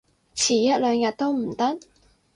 [0.33, 1.77] 遲一兩日都唔得？